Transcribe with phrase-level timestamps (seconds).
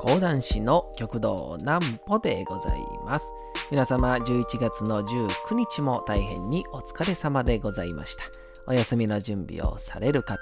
[0.00, 3.34] 講談師の極道南歩でございます。
[3.70, 8.24] 皆様11月の19日も大変にお疲れ様でございました。
[8.66, 10.40] お休みの準備をされる方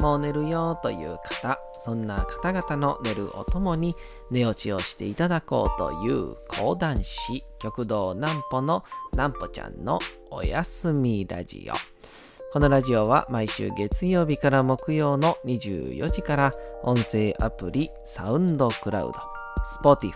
[0.00, 3.94] もう寝るよという方そんな方々の寝るおともに
[4.30, 10.00] 寝落ちをしていただこうという講談師極道南歩の南歩ちゃんの
[10.30, 11.95] おやすみラジオ。
[12.52, 19.18] このラジオは毎週月曜日から木曜の24時から音声アプリサウンドクラウド、
[19.82, 20.12] Spotify、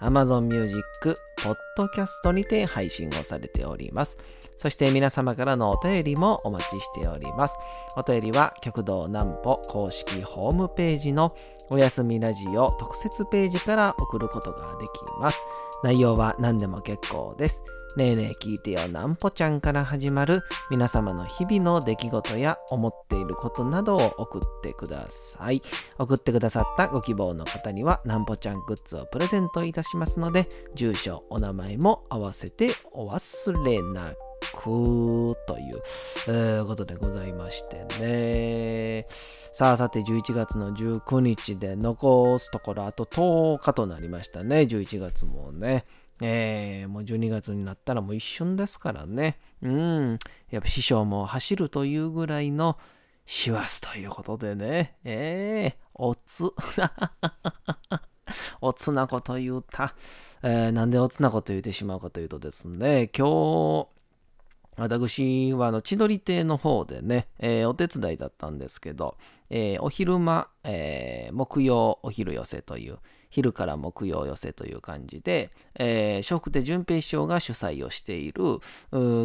[0.00, 1.16] Amazon Music、
[1.76, 4.16] Podcast にて配信をされております。
[4.58, 7.56] そして皆様からのお便りもお待ちしております。
[7.96, 11.34] お便りは極道南歩公式ホームページの
[11.68, 14.90] おやすみラジオ特設ページから送ることができ
[15.20, 15.42] ます。
[15.82, 17.64] 内容は何でも結構です。
[17.96, 25.62] ねえねえ聞いてよなんぽちゃんから始まる皆様の日々の出来事や思っていることなどを送ってください。
[25.98, 34.16] 送ってくださったご希望の方にはなんぽちゃんグッズをプレゼントいたしますので、住所、お名前も合わせてお忘れなく。
[35.46, 35.82] という、
[36.28, 39.06] えー、ことでございましてね。
[39.52, 44.60] さあさて11月の19日で残すところあと10日となりましたね。
[44.60, 45.84] 11月もね。
[46.22, 49.38] えー、もう12月になったらもう一瞬ですからね。
[49.62, 50.18] うん。
[50.50, 52.78] やっぱ師匠も走るというぐらいの
[53.26, 54.96] 師走ということでね。
[55.04, 56.50] えー、おつ。
[58.60, 59.94] おつなこと言うた。
[60.42, 63.26] えー、なんでおつなこと言うてしまうかというとですね、今
[63.84, 63.88] 日、
[64.76, 69.16] 私はあの千鳥亭の方でね、えー、お手伝いだったんですけど、
[69.50, 72.98] えー、お昼間、えー、木曜お昼寄せという、
[73.30, 78.60] 昼から木曜寄せという感じで、えー、笑福亭淳平師匠が主催をしている、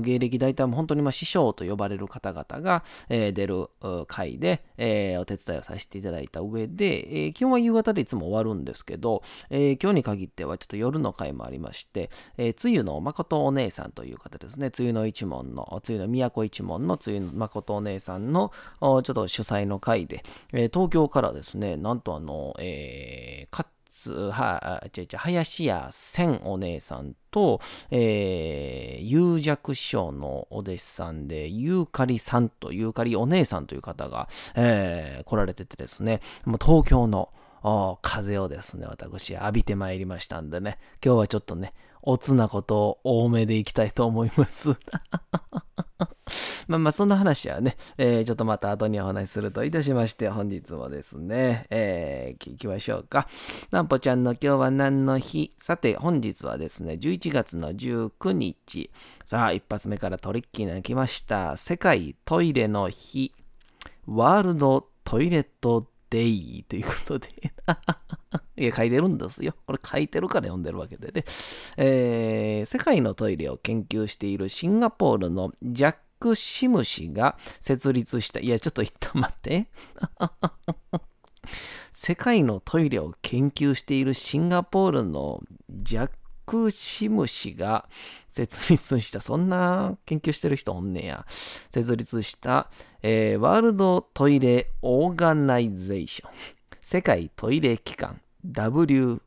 [0.02, 3.70] 芸歴大体も本当にまあ師匠と呼ばれる方々が、えー、出る
[4.08, 37.30] 会で、えー、お手伝いをさせていただいた上で、えー、基本は夕方でいつも終わるんですけど、えー、今日に限ってはちょっと夜の会もありまして、えー、つゆの誠お姉さんという方ですね、つゆの一門の、つゆの都一門のつゆの誠お姉さんのちょっと主催の会で、でえ、東京からですね、なんとあの、えー、は、ちゃちゃ、林家千お姉さんと、えー、有弱師匠のお弟子さんで、ゆうかりさんと、ゆうかりお姉さんという方が、えー、来られててですね、もう東京の
[38.02, 44.73] 風をですね、私浴びてまいりましたんでね、今日はちょっとね、おつなこと多めでいきたいと思います。
[46.67, 53.28] まあまあ、そんな話はね、えー、ちょっとまた後にお話しするといたしまして、本日もですね、えー、行きましょうか。
[53.72, 55.51] なんぽちゃんの今日は何の日？
[55.57, 58.89] さて、本日はですね、11月の19日。
[59.25, 61.57] さあ、一発目からトリッキーな来ました。
[61.57, 63.33] 世界トイレの日。
[64.07, 67.30] ワールドトイレットデイということで
[68.58, 69.56] いや、書いてるんですよ。
[69.66, 71.24] これ書いてるから読んでるわけでね。
[71.78, 79.68] えー、世界のトイレを研究しているシンガポールのジャック・シム氏が設立した、いや、ちょっと一旦待って。
[81.94, 86.12] 世界のトイレを研究しているシンガポールのジャッ
[86.51, 87.88] ク・シム氏が
[88.28, 91.25] 設立した、そんな研究してる人おんねや。
[91.69, 92.69] 設立した、
[93.01, 96.31] えー、ワールドトイレオーガナイゼーション。
[96.81, 99.22] 世界トイレ機関 WTO。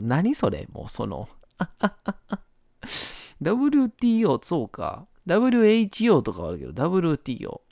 [0.00, 1.28] 何それもうその
[3.42, 5.08] WTO、そうか。
[5.26, 7.62] WHO とかあるけど、WTO。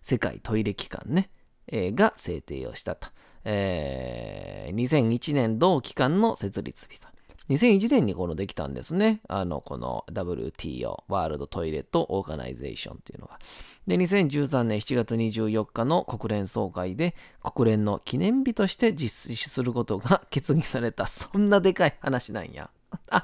[0.00, 1.28] 世界トイレ機関ね、
[1.66, 3.08] えー、が制定をしたと。
[3.44, 7.13] えー、2001年同機関の設立日と。
[7.50, 9.20] 2001年にこのできたんですね。
[9.28, 13.38] あの、この WTO、ワールドトイレットオーガナイゼーションっていうのが。
[13.86, 21.06] で、2013年7月24日の国連総会で国連の記念日として実施することが決議された。
[21.06, 22.70] そんなでかい話なんや。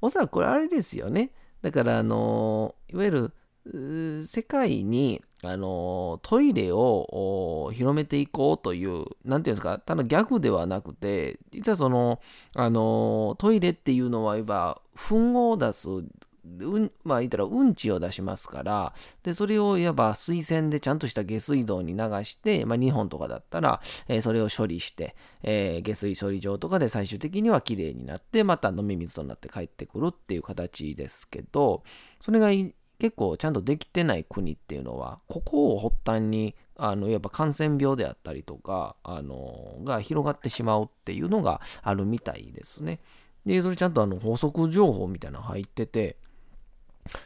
[0.00, 1.32] おそらくこれあれですよね。
[1.60, 12.20] だから、あの、いわゆる世界にあのトイレを広めていこうという、なんていうんですか、ただギャグではなくて、実はその、
[12.54, 31.82] あのトイレっていうのは、いわば、糞を出す、うん、まあ言ったらうんちを出しますから、で、それをいわば水洗でちゃんとした下水道に流して、まあ日本とかだったら、えー、それを処理して、えー、下水処理場とかで最終的には綺麗になって、また飲み水となって帰ってくるっていう形ですけど、
[32.18, 32.50] それが
[33.00, 43.00] 結構ちゃんとできてない国っていうのは、ここを発端に、あの、やっぱ感染病であったりとか、あの、が広がってしまうっていうのがあるみたいですね。
[43.46, 46.18] で、それちゃんとあの、法則情報みたいなの入ってて、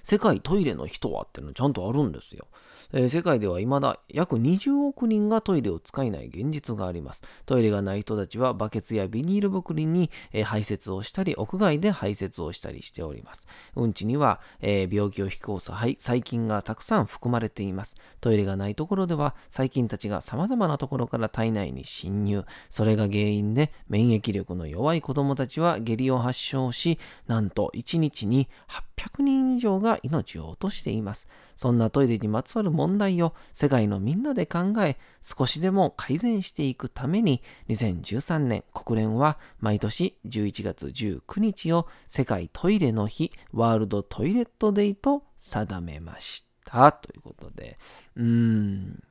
[0.03, 2.47] 世界トイレの人はっていうのちゃんとあるんですよ。
[2.93, 7.25] えー、世界では未だ約20億人がトイレを使えない現実があります。
[7.47, 13.47] トイレがない人たちはバケツやビニール袋に、えー、排泄をしたり、屋外で排泄をしたりしております。
[13.75, 17.97] うんちには、えー、病気を引き起こす細菌がたくさん含まれています。
[18.21, 22.45] トイレがないところでは細菌たちが様々なところから体内に侵入。
[22.71, 28.49] それが原因で免疫力の弱い子供たちは下痢を発症し、なんと1日に
[28.97, 31.29] 800人以上が命を落としています。
[31.57, 46.93] そんなトイレにまつわる問題を世界のみんなで考え、少しでも改善していくために、2013年国連は毎年11月19日を世界トイレの日、ワールドトイレットデイと定めました。
[46.93, 47.79] ということで、
[48.17, 49.03] うーん、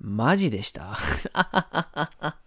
[0.00, 0.96] マジでした？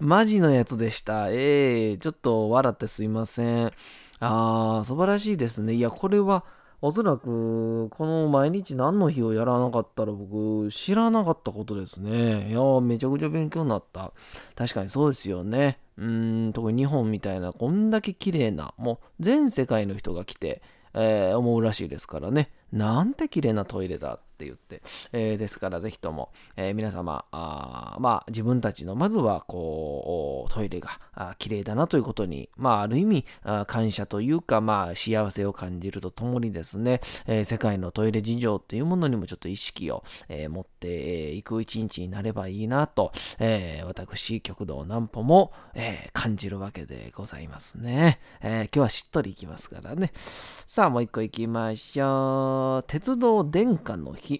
[0.00, 1.30] マジのやつでした。
[1.30, 3.72] ええー、ちょっと笑ってすいません。
[4.26, 5.74] あー、素晴らしいですね。
[5.74, 6.44] いや、これは、
[6.80, 12.50] おそらく、この毎日何の日をやらなかったら僕、知らなかったことですね。
[12.50, 14.12] いやめちゃくちゃ勉強になった。
[14.54, 15.78] 確かにそうですよね。
[15.96, 20.60] うん、特に日本みたいな、こんだけ綺麗な、もう全世界の人が来て、
[20.92, 22.50] えー、思うらしいですからね。
[22.70, 24.82] なんて綺麗なトイレだって言って、
[25.12, 50.12] えー、ですからぜひとも、えー、皆様あまあ自分たちのまずはこうトイレがあ綺麗だなということにまあある意味あ感謝というかまあ幸せを感じるとともにですね、えー、世界のトイレ事情っていうものにもちょっと意識を、え持っていく一日になればいいなと、え私極道南歩も、え感じるわけでございますね、え今日はしっとりいきますからね。
[50.66, 52.84] さあもう一個いきましょう。
[52.86, 54.33] 鉄道電化の日。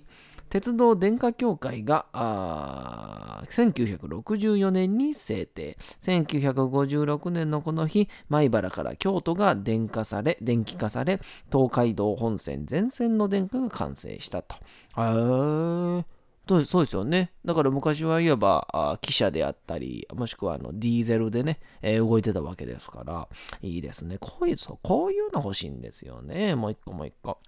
[0.50, 11.20] 鉄道電化協会があ1964年に制定1956年のこの日米原から京都が電化され電気化され
[11.52, 14.56] 東海道本線全線の電化が完成したと
[14.96, 16.05] へえ
[16.47, 17.32] そうですよね。
[17.44, 23.29] だから昔はいわば、汽車であったり、もしくはあのディーゼルでね、えー、動いてたわけですから、
[23.62, 24.19] いいですね。
[24.20, 26.55] こういう、こういうの欲しいんですよね。
[26.55, 27.38] もう一個もう一個。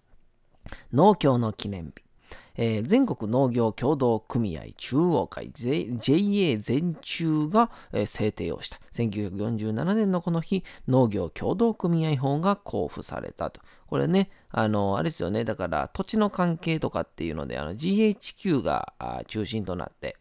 [0.94, 2.05] 農協の記念日。
[2.56, 8.78] えー、全国農業協同組合中央会 JA 全中が、えー、制定をした。
[8.94, 13.60] 1947年のこの日、農業協同組合法が交付されたと。
[13.86, 18.92] これね、あの、あれですよね、だから土地の関係とかっていうので、の GHQ が
[19.28, 20.16] 中心となって、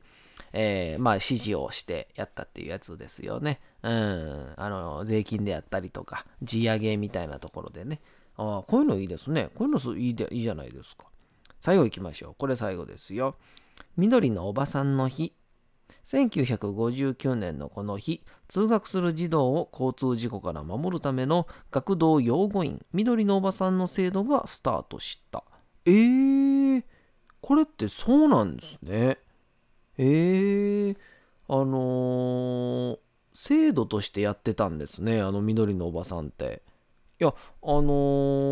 [0.57, 3.59] えー、まあ、指示をしてやったっていうやつですよね。
[3.83, 7.99] うん、あの、税金であったりとか、地上げみたいなところでね。
[8.37, 9.49] ああ、こういうのいいですね。
[9.55, 11.05] こういうのいいでいいじゃないですか。
[11.65, 12.35] 最後行きましょう。
[12.37, 13.37] これ最後ですよ。
[13.97, 15.33] 緑のおばさんの日。
[16.05, 25.43] 1959年のこの日、通学する児童を交通事故から守るための学童養護員、緑のおばさんの制度がスタートした。
[25.85, 26.83] えー、
[27.41, 29.17] これってそうなんですね。
[29.97, 30.97] えー、
[31.47, 32.99] あのー、
[33.33, 36.61] 制度としてやってたんですね、あの緑のおばさんって。
[37.19, 37.33] いや、
[37.63, 37.81] あの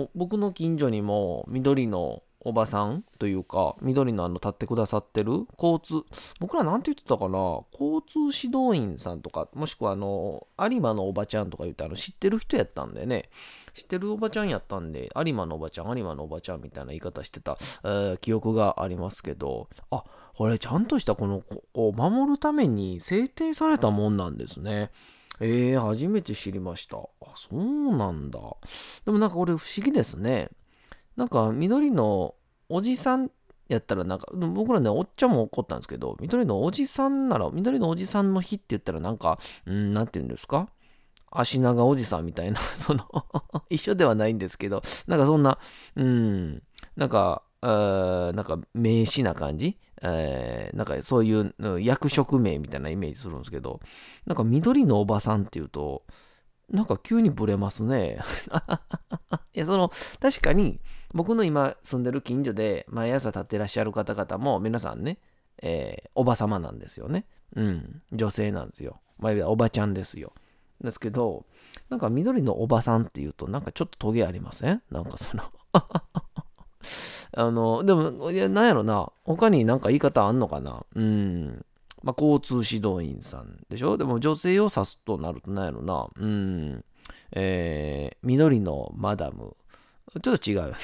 [0.05, 6.05] ー、僕の近所にも緑のおばさんというか、緑のあの立ってくださってる交通、
[6.39, 13.29] 僕らなんて言ってたかな、交通指導員さんとか、もしくはあの、有馬のおばちゃんとか言ってあの知ってる人やったんでね、
[13.73, 20.03] 知ってるおばちゃんやったんで、有馬のおばちゃん、有馬のおばちゃんみたいな言い方してた、えー、記憶がありますけど、あ、
[20.35, 21.41] これちゃんとしたこの、
[21.73, 24.91] こう守るために制定されたもんなんですね。
[25.39, 26.97] えー、初めて知りました。
[26.97, 27.01] あ、
[27.35, 28.39] そうなんだ。
[29.05, 30.49] でもなんかこれ不思議ですね。
[31.15, 32.35] なんか緑の
[32.69, 33.31] おじさん
[33.69, 40.69] やったらなんか、僕らね、おっちゃんも怒ったんですけど、緑のおじさんなら、緑のおじさんの日って言ったらなんか、うん、なんて言うんですか？
[41.31, 43.07] 足長おじさんみたいな、 その
[43.69, 45.57] 一緒ではないんですけど、なんかそんな、
[45.95, 46.63] うん、
[46.95, 53.79] なんか、なんか名詞な感じ、えー、なんかそういう役職名みたいなイメージするんですけど、
[54.25, 56.03] なんか緑のおばさんっていうと、
[56.69, 58.19] なんか急にブレますね。
[59.55, 60.81] いや、その、確かに、
[61.13, 65.19] 僕の今住んでる近所で毎朝立ってらっしゃる方々も皆さんね、
[65.61, 67.25] えー、おばさまなんですよね。
[67.55, 68.01] うん。
[68.11, 68.99] 女性なんですよ。
[69.19, 70.33] まあ、おばちゃんですよ。
[70.83, 71.45] ですけど、
[71.89, 74.81] なんか緑のおばさんっていうと、なんかちょっとトゲありません？
[74.89, 75.43] なんかその
[77.35, 79.11] あの、でも、いや、なんやろな。
[79.23, 80.85] 他になんか言い方あんのかな？
[80.95, 81.65] うん。
[82.03, 83.97] まあ、交通指導員さんでしょ？
[83.97, 86.07] でも女性を指すとなるとなんやろな。
[86.15, 86.83] うん。
[87.31, 89.55] えー、緑のマダム。
[90.21, 90.75] ちょっと違うよね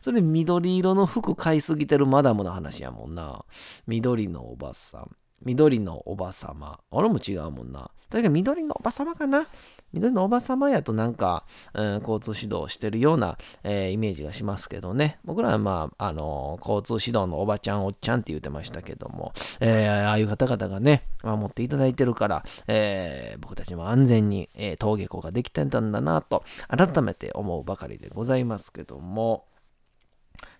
[0.00, 3.44] それ緑色の服買いすぎてるマダムの話やもんな。
[3.86, 5.10] 緑のおばさん。
[5.42, 6.80] 緑のおばさま。
[6.90, 7.90] 俺も違うもんな。
[8.08, 9.46] とにかく緑のおばさまかな
[9.92, 11.44] 緑のおばさまやとなんか、
[11.74, 15.18] うん、交通指導してるような、えー、イメージがしますけどね。
[15.24, 29.44] 僕らはまあ、あのー、交通指導のおばちゃん、おっちゃんって言ってましたけども、えー、ああいう方々がね、守っていただいてるから、え僕たちも安全に、え登下校ができてたんだなと、改めて思うばかりでございますけども、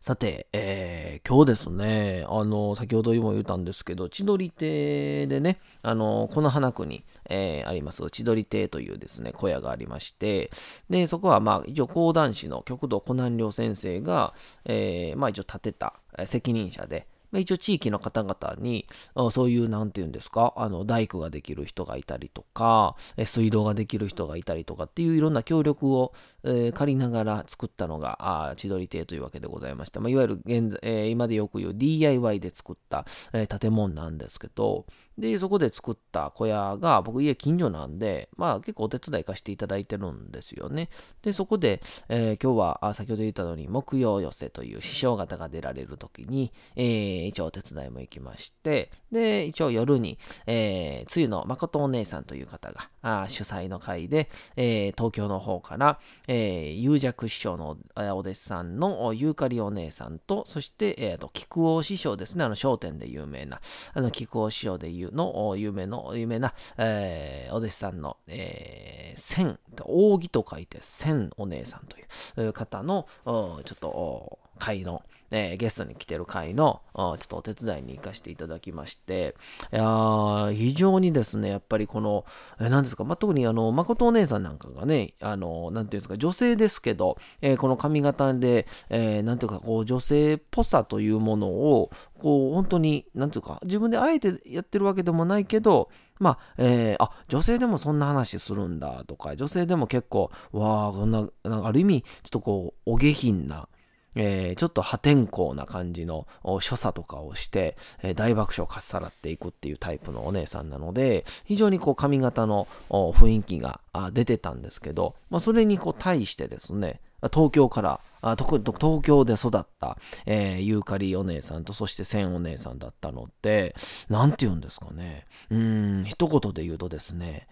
[0.00, 10.50] さて、えー、今日ですね、あの、先ほども言ったんですけど、千鳥亭でね、あの、この花区に、えー、あります、千鳥亭というですね、小屋がありまして、
[10.88, 14.32] で、そこは、まあ、一応、講談師の極道湖南良先生が、
[14.64, 15.94] えー、まあ、一応、建てた
[16.24, 18.86] 責任者で、まあ、一応地域の方々に、
[19.32, 26.12] そういう、なんていうんですか、あの、大工ができる人がいたりとか、水道ができる人がいたりとかっていういろんな協力を、
[26.44, 34.86] えー、借りながら作ったのが、あ千鳥亭というわけでございまして、まあ、いわゆる現在、えー、今でよく言う DIY で作った、えー、建物なんですけど、
[35.20, 40.88] で、そこで作った小屋が、僕家近所なんで、まあ結構お手伝い化していただいてるんですよね。
[41.22, 63.60] で、そこで、えー、今日は、先ほど言ったように、木曜寄せという師匠方が出られる時に、えー、一応お手伝いも行きまして、で、一応夜に、えー、つゆの誠お姉さんという方が、あ主催の会で、えー、東京の方から、えー、有弱師匠のお弟子さんのユーカリお姉さんと、そして、えー、と、菊王師匠ですね、あの、商店で有名な、
[63.94, 79.34] あの、菊王師匠でいの有名の、有名な、えー、お弟子さんの、えー、千、扇と書いて千お姉さんという方の、ちょっと、会の、えー、ゲストに来てる会の、ちょっとお手伝いに行かせていただきまして、
[79.72, 82.24] いや非常にですね、やっぱりこの、
[82.60, 103.68] えー、何ですか、まあ、特にあの、誠お姉さんなんかがね、あの、なんていうんですか、女性ですけど、えー、この髪型で、えー、なんていうか、こう、女性っぽさというものを、こう、本当に、なんていうか、自分であえてやってるわけでもないけど、まあ、えー、あ、女性でもそんな話するんだとか、女性でも結構、わあ、こんな、なんかある意味、ちょっとこう、お下品な、
[104.16, 106.26] えー、ちょっと破天荒な感じの
[106.60, 113.80] 所作とかをして、えー、大爆笑をかっさらっていくっていうタイプのお姉さんなので、非常にこう髪型の雰囲気が
[114.12, 117.00] 出てたんですけど、まあ、それにこう対してですね、
[117.32, 118.00] 東京から
[118.36, 123.74] 東京で育った、えー、ユーカリお姉さんと、そしてセンお姉さんだったので、
[124.08, 125.26] なんて言うんですかね。
[125.50, 127.46] うん、一言で言うとですね、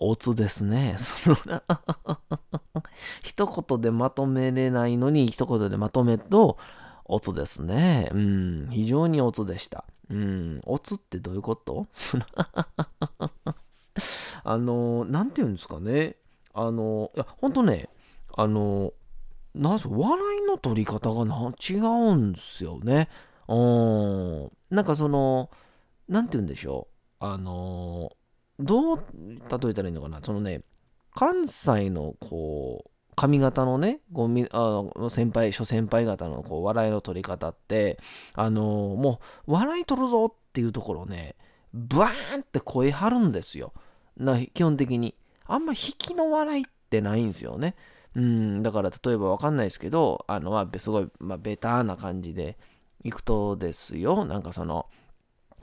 [0.00, 0.96] オツですね。
[0.98, 1.36] その
[3.22, 6.58] 一言でまとめれないのに、一言でまとめると、
[7.04, 8.08] オツですね。
[8.12, 9.84] うん、非常にオツでした。
[10.08, 11.86] うん、オツってどういうこと？
[14.42, 16.16] あの、なんて言うんですかね。
[16.54, 17.88] あの、いや、ほんとね、
[18.36, 18.92] あの、
[19.54, 23.08] なんす、笑いの取り方がな違うんですよね。
[23.48, 24.50] うん。
[24.70, 25.50] なんかその、
[26.08, 26.88] なんて言うんでしょ
[27.20, 27.24] う。
[27.24, 28.12] あの、
[28.60, 30.20] どう例えたらいいのかな？
[30.22, 30.62] そのね、
[31.14, 37.98] 関西のこう、髪型のね、こうあの先輩、諸先輩方のこう笑いの取り方って、
[38.34, 41.34] あのー、もう、笑い取るぞっていうところね、
[41.74, 43.72] ブワーンって声張るんですよ。
[44.16, 45.14] な基本的に。
[45.46, 47.74] あんま引きの笑いってないんですよね。
[48.14, 52.56] うん、だから例えばわかんないですけど、あの、まあ、すごい、まあ、ベターな感じで
[53.04, 54.86] 行くとですよ、なんかその、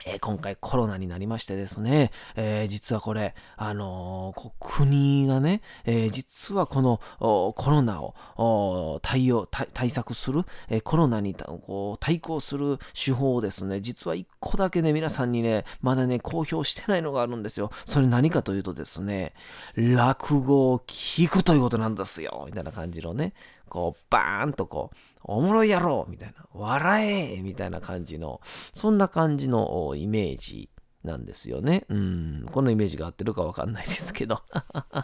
[0.04, 17.70] えー、今回コロナになりましてですね、えー、実はこれ、あのー、国がね、え実はこのコロナを対応対策する、えコロナにこう対抗する手法をですね、実は1個だけね、皆さんにね、まだね、公表してないのがあるんですよ。
[17.86, 19.32] それ何かというとですね、
[19.76, 23.32] 落語を聞くということなんですよ、みたいな感じのね、
[23.68, 30.70] こう、バーンとこう、おもろいやろみたいな、笑えみたいな感じの、そんな感じのイメージ
[31.04, 31.84] なんですよね。
[31.88, 34.42] うん、このイメージが合ってるかわかんないですけど。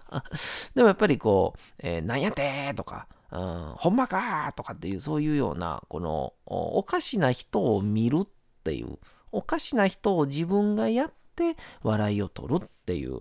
[0.75, 8.29] でもやっぱりこう、えー、なんやてとか、うん、ほんまかとかっていう、そういうような、この、おかしな人を見るっ
[8.63, 8.99] ていう、
[9.33, 13.21] おかしな人を自分がやって笑いを取るっていう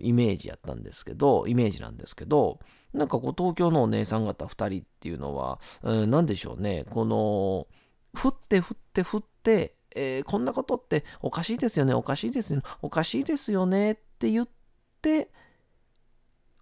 [0.00, 2.60] イメージやったんですけど、イメージなんですけど、
[2.92, 7.66] なんかこう東京のお姉さん方2人っていうのは、うん、何でしょうね、この、
[8.14, 14.48] 振って振って振って、えー、こんなことっておかしいですよね、おかしいですよね、おかしいですよねって言っ
[15.02, 15.30] て、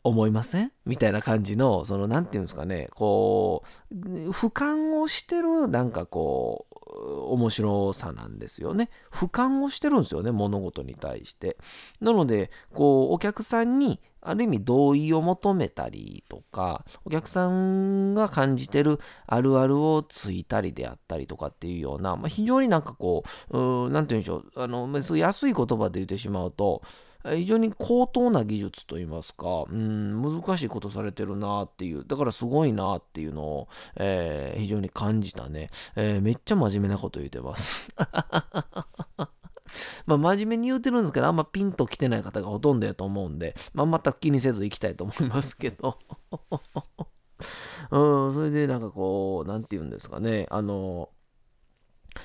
[0.04, 0.72] 思いません？
[0.84, 3.94] みたいな感じの、その、なんていうんですかね、こう、
[4.30, 8.90] 俯瞰をしてる、なんかこう、面白さなんですよね。
[9.10, 11.56] 俯瞰をしてるんですよね、物事に対して。
[12.00, 26.82] なので、こう、お客さんに、ある意味同意を求めたりとか、お客さんが感じてるあるあるをついたりであったりとかっていうような、まあ、非常になんかこう、うなんて言うんでしょう、あの、安い言葉で言ってしまうと、
[27.24, 37.92] 非常に高等な技術といいますか、うん、難しいことされてるなっていう、だからすごいなっていうのを、えー、非常に感じたね、えー、めっちゃ真面目なこと言ってます。
[40.04, 45.98] まあ、真面目に言うてるんですけど、あんまピンと来てない方がほとんどやと思うんで、まあ、全く気にせず行きたいと思いますけど。
[47.90, 51.10] うん、それでなんかこう、なんて言うんですかね、あの、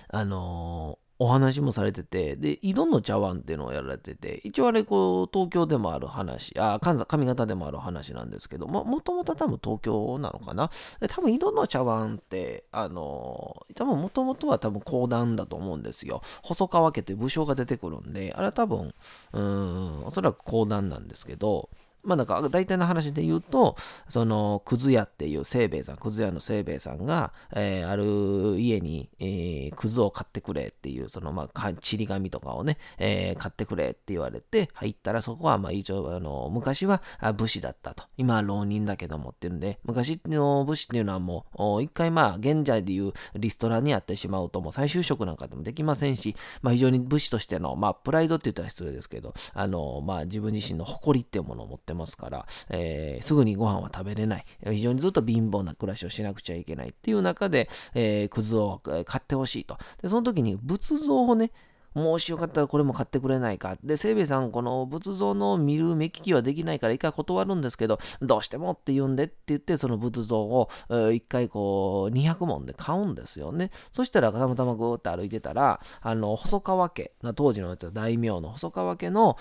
[0.09, 10.69] あのお話もされてて、で、井戸の茶碗っていうのをやられてて、一応あれ、こう、東京でもある話、あ、関西、上方でもある話なんですけど、まあ、もともと多分東京なのかな？
[10.99, 16.21] で多分井戸の茶碗って、あの、多分もともとは多分講談だと思うんですよ。
[16.43, 18.93] 細川家という武将が出てくるんで、あれは多分、
[19.33, 21.69] うん、おそらく講談なんですけど、
[22.07, 23.75] まあなんか大体の話で言うと、
[24.07, 37.01] その、くず屋っていう清兵衛さん、くず屋の清兵衛さんが、えー、ある家に、えー、くずを買ってくれっていう、その、まあ、ちり紙とかをね、えー、買ってくれって言われて、入ったらそこは、まあ一応、あの、昔は
[37.35, 38.05] 武士だったと。
[38.15, 41.45] 今は浪人だけどもっていうんで、昔の武士っていうのはも
[41.77, 54.45] う、一回まあ、現在でいうリストラにやってしまうと、もう再就職なんかでもできませんし、まあ非常に武士としての、まあ、プライドって言ったら失礼ですけど、あの、まあ自分自身の誇りっていうものを持ってますから、えー、すぐにご飯は食べれない。
[54.65, 59.77] 非常にずっと貧乏な暮らしをしなくちゃいけないっていう中で、えー、くずを買ってほしいと。
[60.01, 61.51] で、その時に仏像をね、
[61.97, 63.75] もしよかったらこれも買ってくれないか。
[63.83, 70.69] で、清兵衛さん、この仏像の見る目利きはできないから一回断るんですけど、どうしてもって言うんでって言って、その仏像を
[71.11, 73.71] 一回こう、200文で買うんですよね。
[73.91, 79.37] そしたら、たまたまぐーって歩いてたら、あの、細川家、当時の大名の細川家の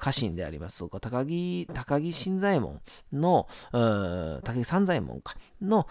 [0.00, 2.80] 家臣であります、高木、高木新左衛門
[3.12, 5.86] の、高木三左衛門か、の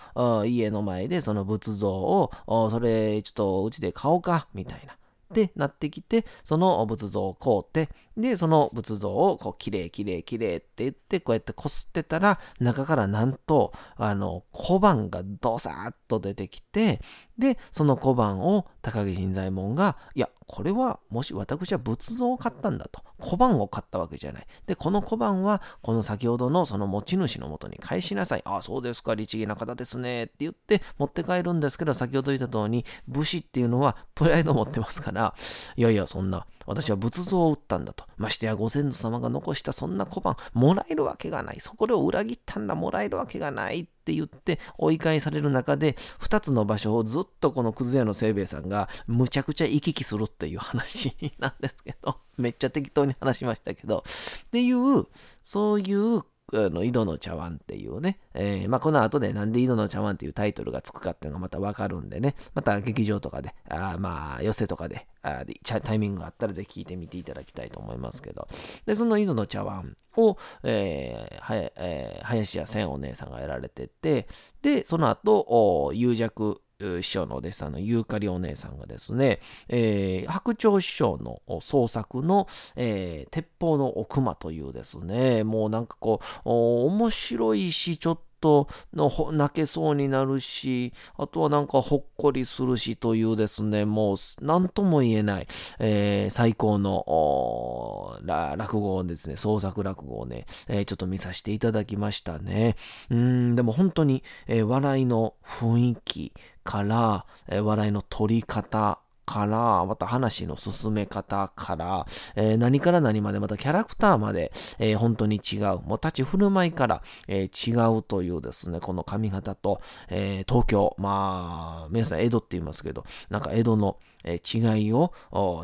[0.45, 2.31] 家の前でその仏像を、
[2.69, 4.95] それちょっとうちで買おうか、みたいな。
[5.43, 17.01] ってなってきて、その仏像を買うて、で、その仏像をこう、きれいきれいきれいって言って、こうやってこすってたら、中からなんと、あの、小判がドサーッと出てきて、
[17.37, 23.01] で、その小判を高木新左衛門が、いや、これは、もし私は仏像を買ったんだと。
[23.19, 24.47] 小判を買ったわけじゃない。
[24.67, 28.41] で、この小判は、この先ほどのその持ち主のもとに返しなさい。
[28.45, 30.25] ああ、そうですか、律儀な方ですね。
[30.25, 35.33] って言って持って帰るんですけど、先ほど言った通り、武士っていうのはプライドを持ってますから、
[35.75, 38.05] いやいや、そんな、私は仏像を売ったんだと。
[38.17, 41.59] ましてやご先祖様が残したそんな小判、もらえるわけがない。
[41.59, 54.03] そこを裏切ったんだ、もらえるわけがないって言って追い返される中で、2つの場所をずっとこのくず屋の清兵衛さんがむちゃくちゃ行き来するっていう話なんですけど、めっちゃ適当に話しましたけど、
[54.47, 55.05] っていう、
[55.41, 65.43] そういうあの井戸の茶碗っていうね、えー、まあ、この後でなんで井戸の茶碗っていうタイトルがつくかっていうのがまたわかるんでね、また劇場とかで、あまあ、寄せとかであ
[65.83, 68.47] タイミングがあったらぜひ聞いてみていただきたいと思いますけど、
[68.85, 74.27] で、その井戸の茶碗を、えーはえー、林家千お姉さんがやられてて、
[74.61, 95.47] で、その後、お有弱師匠のお弟子さんのユーカリお姉さんがですね、えー、白鳥師匠の創作の、えー、鉄砲の奥間というですね、もうなんかこう、面白いし、ちょっとの泣けそうになるし、あとはなんかほっこりするしというですね、もう何とも言えない、
[95.79, 102.75] えー、最高の落語をですね、創作落語をね、えー、ちょっと見させていただきましたね。
[103.09, 115.79] うん、でも本当に、えー、笑いの雰囲気から、え笑いの取り方、から、また話の進め方から、えー、何から何まで、またキャラクターまで、えー、本当に違う。
[115.81, 125.13] もう立ち振る舞いから、えー、違うというですね、この髪型と、え東京、まあ、皆さん江戸って言いますけど、なんか江戸の、え違いを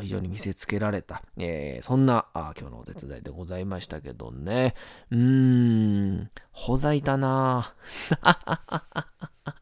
[0.02, 4.74] 非常に見せつけられた、えそんなあ今日のお手伝いでございましたけどね。
[5.10, 9.52] うーん、ほざいたなぁ。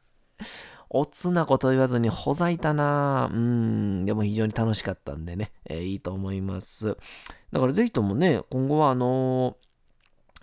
[0.91, 3.31] おつなこと言わずにほざいたな。
[3.33, 6.97] うん、でも非常に楽しかったんでね、えー、いいと思います。
[7.53, 9.70] だからぜひともね、今後はあのー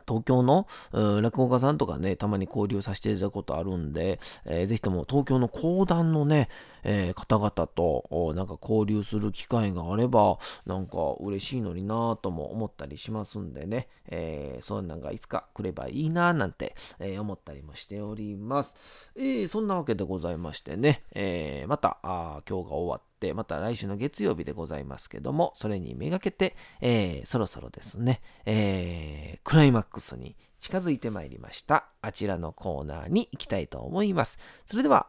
[0.07, 6.49] 東京の、落語家さんとかね、たまに交流させていただくことあるんで、えー、ぜひとも東京の講談のね、
[6.83, 19.11] えー、方々となんか交流する機会があれば、なんか嬉しいのになぁとも思ったりしますんでね、えー、そんなんがいつか来ればいいなぁなんて、えー、思ったりもしております。
[19.15, 31.89] えー、そんなわけでございましてね、えー、またあ今日が終わって、また来週の月曜日でございますけども、それにめがけて、えー、そろそろですね、えー、クライマックスに近づいてまいりました。
[32.01, 34.39] あちらのコーナーに行きたいと思います。
[34.65, 35.07] それでは、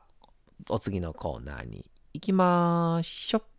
[0.68, 3.57] お次のコーナーに行きましょう。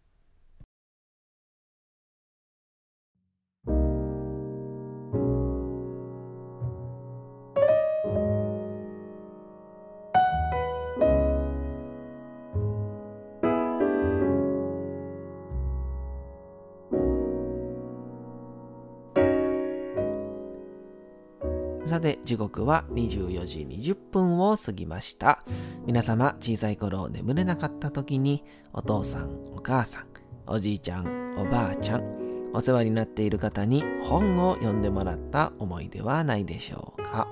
[21.89, 25.43] さて、時刻は24時20分を過ぎました。
[25.87, 30.05] 皆様、小さい頃眠れなかった時に、お父さん、お母さん、
[30.45, 37.27] おじいちゃん、おばあちゃん、お世話になっている方に本を読んでもらった思いではないでしょうか。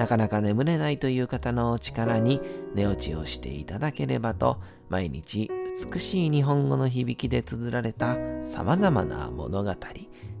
[0.00, 2.40] なかなか眠れないという方の力に
[2.74, 5.48] 寝落ちをしていただければと、毎日
[5.92, 9.72] 美しい日本語の響きで綴られた様々な物語、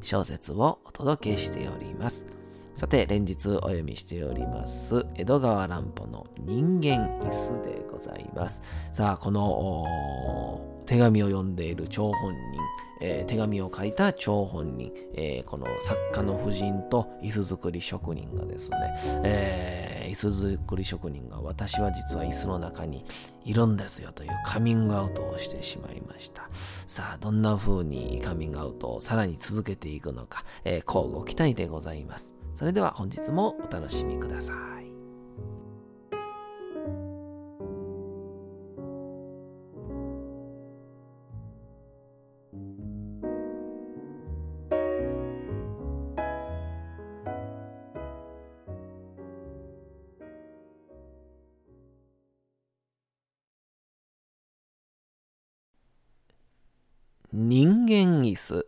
[0.00, 2.41] 小説をお届けしております。
[2.74, 8.62] さて、連日お読みしております、江戸川乱歩の人間椅子でございます。
[8.92, 12.60] さあ、この手紙を読んでいる張本人、
[13.00, 23.04] えー、手紙を書いた張本人、えー、この作家の夫人と椅子作り職人がですね、えー、椅子作り職人が私は実は椅子の中に
[23.44, 26.48] いるんですよというカミングアウトをしてしまいました。
[26.86, 32.32] さあ、どんな風にカミングアウトをさらに続けていくのか、えー、交互期待でございます。
[32.54, 34.62] それでは本日もお楽しみください。
[57.34, 58.66] 人間椅子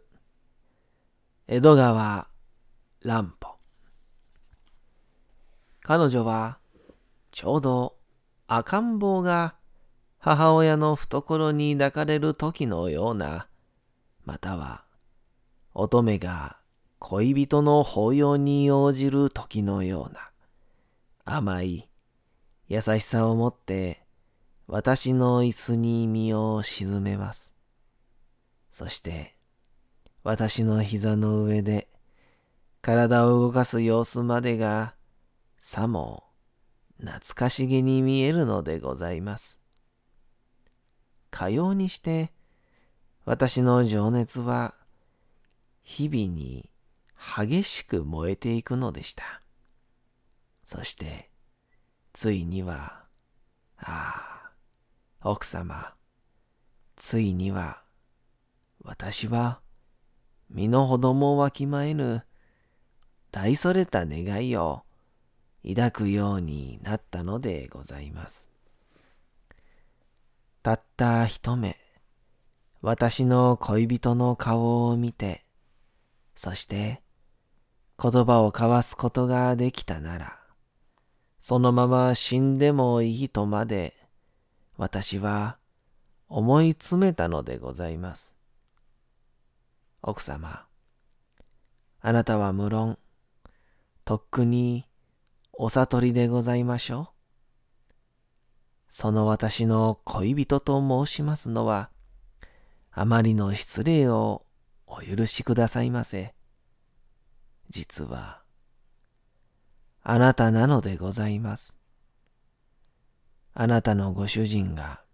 [1.47, 2.29] 江戸川
[3.03, 3.54] 乱歩
[5.87, 6.57] 彼女は
[7.31, 7.97] ちょうど
[8.47, 9.55] 赤ん坊が
[10.18, 13.49] 母親の懐に抱かれる時のような、
[14.25, 14.85] または
[15.75, 16.57] 乙女が
[17.01, 20.31] 恋人の抱擁に応じる時のような
[21.27, 21.90] 甘い
[22.66, 24.01] 優しさを持って
[24.66, 27.55] 私の椅子に身を沈めます。
[28.73, 29.37] そして
[30.23, 31.88] 私の膝の上で
[32.81, 34.94] 体を動かす様子までが
[35.66, 36.24] さも
[36.98, 39.59] 懐かしげに見えるのでございます。
[41.31, 42.33] かようにして
[43.24, 44.74] 私の情熱は
[45.83, 46.68] 日々に
[47.38, 49.40] 激しく燃えていくのでした。
[50.64, 51.31] そして
[52.12, 53.07] ついには、
[53.79, 54.50] あ
[55.22, 55.94] あ、奥様、
[56.94, 57.83] ついには
[58.85, 59.62] 私は
[60.50, 62.22] 身の程もわきまえぬ
[63.33, 64.85] 大それた願いを
[65.66, 68.48] 抱くようになったのでございます。
[70.62, 71.77] たった一目、
[72.83, 75.44] 私の恋人の顔を見て、
[76.35, 77.03] そして
[78.03, 80.38] 言葉を交わすことができたなら、
[81.40, 83.94] そのまま死んでもいいとまで
[84.77, 85.59] 私は
[86.29, 88.35] 思い詰めたのでございます。
[90.03, 90.66] 奥様、
[92.00, 92.98] あなたは無論、
[94.05, 94.87] とっくに
[95.57, 97.93] お悟りでございましょう。
[98.90, 101.90] その私の恋人と申しますのは、
[102.90, 104.45] あまりの失礼を
[104.87, 106.35] お許しくださいませ。
[107.71, 108.43] 実は、
[110.03, 111.79] あなたなのでございます。
[113.53, 115.05] あなたのご主人が、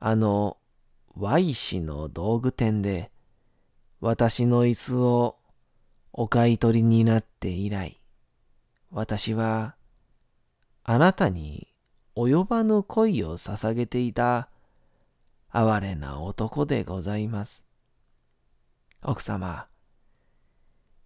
[0.00, 0.56] あの
[1.14, 3.12] Y 氏の道具店で、
[4.00, 5.36] 私の椅子を
[6.12, 8.01] お買い取りになって以来、
[8.94, 9.74] 私は
[10.84, 11.68] あなたに
[12.14, 14.50] 及ばぬ恋を捧げていた
[15.50, 17.64] 哀れな男でございます。
[19.02, 19.66] 奥様、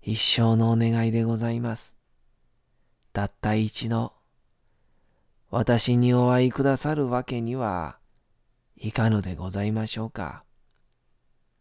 [0.02, 1.94] 一生のお願いでございます。
[3.12, 4.12] たった一度、
[5.50, 7.98] 私にお会いくださるわけには
[8.76, 10.42] いかぬでございましょうか。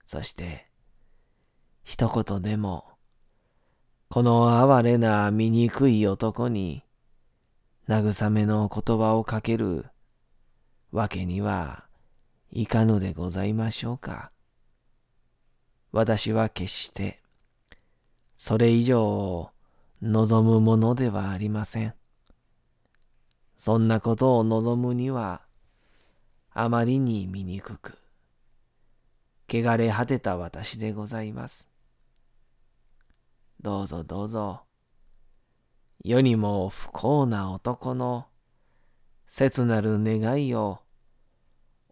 [0.08, 0.68] そして、
[1.84, 2.95] 一言でも、
[4.08, 6.84] この哀れな醜い男に
[7.88, 9.86] 慰めの言葉をかける
[10.92, 11.86] わけには
[12.52, 14.32] いかぬでございましょうか。
[15.92, 17.22] 私は決して
[18.36, 19.50] それ以上
[20.02, 21.94] 望むものではありません。
[23.58, 25.42] そんなことを望むには
[26.52, 27.98] あまりに醜く、
[29.50, 31.75] 汚れ果てた私でございます。
[33.62, 34.62] どうぞどうぞ、
[36.04, 38.28] 世にも不幸な男の
[39.28, 40.80] 切なる願いを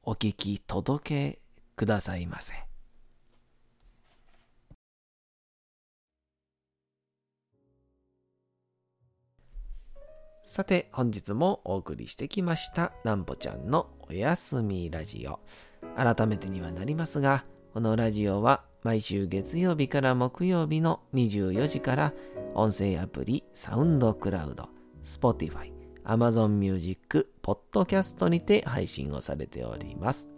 [0.03, 1.39] お聞き届け
[1.75, 2.53] くださいませ。
[10.45, 15.39] さて本日もお送りしてきましたなんぽちゃんのおやすみラジオ
[15.95, 22.13] 改めてにはなりますがこのラジオは毎週月曜日から木曜日の24時から
[22.53, 24.67] 音声アプリサウンドクラウド
[25.03, 25.71] Spotify
[26.03, 30.29] Amazon Music Podcast にて配信をされております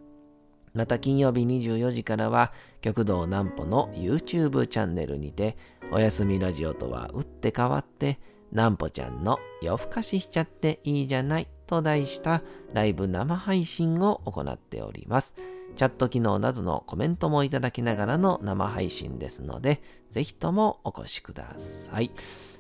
[0.76, 5.58] また金曜日24時からは極道南歩の YouTube チャンネルにて
[5.92, 8.20] おやすみラジオとは打って変わって
[8.52, 15.36] なんぽちゃんの夜更かししちゃっていいじゃないと題したライブ生配信を行っております。
[15.76, 22.12] チャット機能などのコメントもいただきながらの生配信ですので、ぜひともお越しください。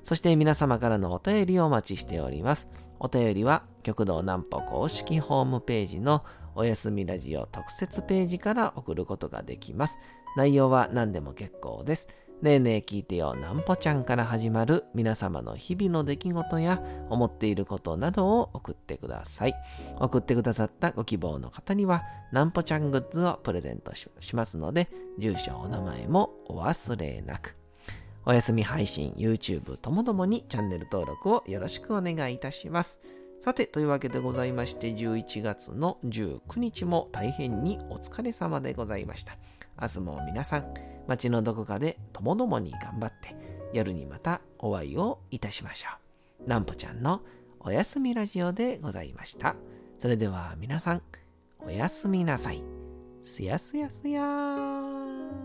[0.03, 2.67] そして皆様からのお便りをお待ちしております。
[2.99, 6.23] お便りは極道南歩公式ホームページの
[6.55, 9.99] おやすみラジオ特設ページから送ることができます。
[10.37, 12.07] 内容は何でも結構です。
[12.41, 19.53] ねえねえ聞いてよなんぽちゃんから始まる皆様の日々の出来事や思っていることなどを送ってください。
[19.99, 27.55] 送ってくださったご希望の方にはなんぽちゃんグッズをプレゼントしますので、住所、お名前もお忘れなく。
[28.25, 33.01] お休み配信、YouTube ともどもにチャンネル登録をよろしくお願いいたします。
[33.39, 39.37] さて、というわけでございまして、11月の19日も大変にお疲れ様でございました。
[39.81, 40.73] 明日も皆さん、
[41.07, 43.35] 街のどこかでともどもに頑張って、
[43.73, 45.89] 夜にまたお会いをいたしましょ
[46.45, 46.49] う。
[46.49, 47.21] なんぽちゃんの
[47.59, 49.55] おやすみラジオでございました。
[49.97, 51.01] それでは皆さん、
[51.59, 52.63] おやすみなさい。
[53.21, 55.44] すやすやすやー。